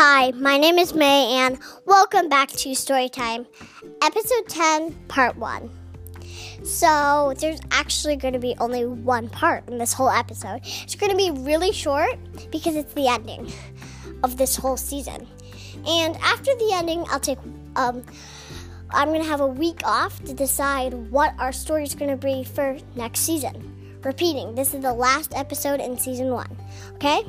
Hi, 0.00 0.30
my 0.30 0.58
name 0.58 0.78
is 0.78 0.94
May, 0.94 1.26
and 1.40 1.58
welcome 1.84 2.28
back 2.28 2.50
to 2.50 2.68
Storytime, 2.68 3.46
Episode 4.00 4.46
10, 4.46 4.92
Part 5.08 5.36
1. 5.36 5.68
So, 6.62 7.34
there's 7.40 7.58
actually 7.72 8.14
going 8.14 8.34
to 8.34 8.38
be 8.38 8.54
only 8.60 8.86
one 8.86 9.28
part 9.28 9.68
in 9.68 9.76
this 9.76 9.92
whole 9.92 10.08
episode. 10.08 10.60
It's 10.62 10.94
going 10.94 11.10
to 11.10 11.16
be 11.16 11.32
really 11.32 11.72
short 11.72 12.16
because 12.52 12.76
it's 12.76 12.94
the 12.94 13.08
ending 13.08 13.52
of 14.22 14.36
this 14.36 14.54
whole 14.54 14.76
season. 14.76 15.26
And 15.84 16.16
after 16.18 16.54
the 16.54 16.70
ending, 16.74 17.04
I'll 17.08 17.18
take, 17.18 17.40
um, 17.74 18.04
I'm 18.90 19.08
going 19.08 19.22
to 19.22 19.28
have 19.28 19.40
a 19.40 19.48
week 19.48 19.80
off 19.82 20.22
to 20.26 20.32
decide 20.32 20.94
what 21.10 21.34
our 21.40 21.50
story 21.50 21.82
is 21.82 21.96
going 21.96 22.16
to 22.16 22.24
be 22.24 22.44
for 22.44 22.78
next 22.94 23.22
season. 23.22 23.98
Repeating, 24.04 24.54
this 24.54 24.74
is 24.74 24.80
the 24.80 24.94
last 24.94 25.34
episode 25.34 25.80
in 25.80 25.98
season 25.98 26.30
one, 26.30 26.56
okay? 26.94 27.24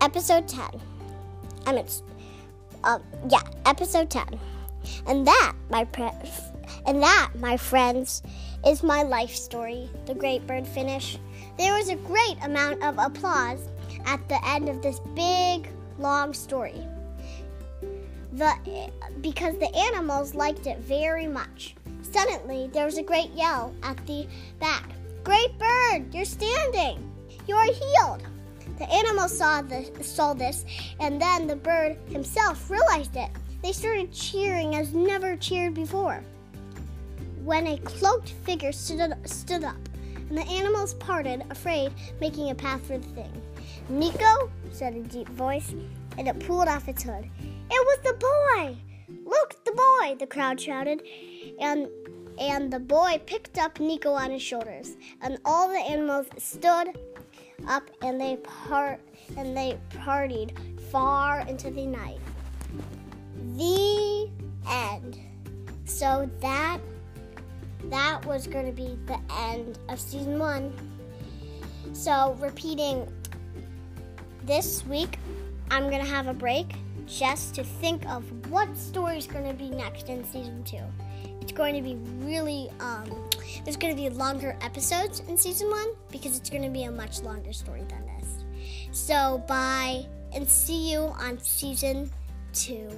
episode 0.00 0.48
10. 0.48 0.89
I 1.66 1.72
mean, 1.72 1.86
um, 2.84 3.02
yeah, 3.28 3.42
episode 3.66 4.10
10. 4.10 4.38
And 5.06 5.26
that, 5.26 5.52
my 5.68 5.84
pre- 5.84 6.10
and 6.86 7.02
that, 7.02 7.30
my 7.38 7.56
friends, 7.56 8.22
is 8.66 8.82
my 8.82 9.02
life 9.02 9.34
story, 9.34 9.88
The 10.06 10.14
Great 10.14 10.46
Bird 10.46 10.66
Finish. 10.66 11.18
There 11.58 11.74
was 11.74 11.88
a 11.88 11.96
great 11.96 12.36
amount 12.42 12.82
of 12.82 12.98
applause 12.98 13.68
at 14.06 14.26
the 14.28 14.38
end 14.46 14.68
of 14.68 14.82
this 14.82 15.00
big, 15.14 15.68
long 15.98 16.32
story. 16.32 16.86
The, 18.32 18.90
because 19.20 19.58
the 19.58 19.74
animals 19.76 20.34
liked 20.34 20.66
it 20.66 20.78
very 20.78 21.26
much. 21.26 21.74
Suddenly, 22.02 22.70
there 22.72 22.86
was 22.86 22.98
a 22.98 23.02
great 23.02 23.30
yell 23.34 23.74
at 23.82 24.04
the 24.06 24.26
back. 24.58 24.88
Great 25.24 25.58
bird, 25.58 26.14
you're 26.14 26.24
standing. 26.24 27.10
You 27.46 27.56
are 27.56 27.66
healed. 27.66 28.22
The 28.78 28.90
animals 28.90 29.36
saw, 29.36 29.62
the, 29.62 29.90
saw 30.02 30.34
this, 30.34 30.64
and 31.00 31.20
then 31.20 31.46
the 31.46 31.56
bird 31.56 31.96
himself 32.08 32.70
realized 32.70 33.16
it. 33.16 33.30
They 33.62 33.72
started 33.72 34.12
cheering 34.12 34.74
as 34.74 34.94
never 34.94 35.36
cheered 35.36 35.74
before. 35.74 36.22
When 37.44 37.66
a 37.66 37.78
cloaked 37.78 38.30
figure 38.44 38.72
stood, 38.72 39.14
stood 39.24 39.64
up, 39.64 39.76
and 40.28 40.38
the 40.38 40.46
animals 40.46 40.94
parted, 40.94 41.44
afraid, 41.50 41.92
making 42.20 42.50
a 42.50 42.54
path 42.54 42.86
for 42.86 42.98
the 42.98 43.08
thing. 43.08 43.42
Nico, 43.88 44.50
said 44.72 44.94
a 44.94 45.02
deep 45.02 45.28
voice, 45.30 45.74
and 46.16 46.28
it 46.28 46.38
pulled 46.46 46.68
off 46.68 46.88
its 46.88 47.02
hood. 47.02 47.28
It 47.44 47.52
was 47.70 47.98
the 48.04 48.14
boy! 48.14 48.76
Look, 49.24 49.64
the 49.64 49.72
boy! 49.72 50.16
The 50.18 50.26
crowd 50.26 50.60
shouted, 50.60 51.02
and 51.60 51.88
and 52.38 52.72
the 52.72 52.80
boy 52.80 53.20
picked 53.26 53.58
up 53.58 53.80
Nico 53.80 54.12
on 54.12 54.30
his 54.30 54.40
shoulders, 54.40 54.96
and 55.20 55.38
all 55.44 55.68
the 55.68 55.78
animals 55.78 56.26
stood 56.38 56.98
up 57.68 57.90
and 58.02 58.20
they 58.20 58.36
part 58.36 59.00
and 59.36 59.56
they 59.56 59.78
partied 59.90 60.52
far 60.90 61.40
into 61.40 61.70
the 61.70 61.86
night. 61.86 62.20
The 63.56 64.30
end. 64.68 65.18
So 65.84 66.28
that 66.40 66.78
that 67.84 68.24
was 68.26 68.46
going 68.46 68.66
to 68.66 68.72
be 68.72 68.98
the 69.06 69.18
end 69.38 69.78
of 69.88 69.98
season 69.98 70.38
1. 70.38 70.72
So 71.92 72.36
repeating 72.40 73.10
this 74.44 74.84
week 74.86 75.18
I'm 75.70 75.88
going 75.88 76.04
to 76.04 76.10
have 76.10 76.26
a 76.26 76.34
break 76.34 76.74
just 77.06 77.54
to 77.56 77.64
think 77.64 78.06
of 78.08 78.24
what 78.50 78.76
story 78.76 79.18
is 79.18 79.26
going 79.26 79.46
to 79.46 79.54
be 79.54 79.70
next 79.70 80.08
in 80.08 80.24
season 80.24 80.62
2. 80.64 80.78
It's 81.40 81.52
going 81.52 81.74
to 81.74 81.82
be 81.82 81.96
really 82.24 82.70
um 82.80 83.06
there's 83.64 83.76
going 83.76 83.94
to 83.94 84.00
be 84.00 84.08
longer 84.10 84.56
episodes 84.62 85.20
in 85.28 85.36
season 85.36 85.70
one 85.70 85.88
because 86.10 86.36
it's 86.36 86.48
going 86.50 86.62
to 86.62 86.70
be 86.70 86.84
a 86.84 86.90
much 86.90 87.22
longer 87.22 87.52
story 87.52 87.84
than 87.88 88.06
this. 88.06 88.44
So, 88.92 89.44
bye 89.46 90.06
and 90.32 90.48
see 90.48 90.90
you 90.90 91.00
on 91.18 91.38
season 91.38 92.10
two. 92.52 92.88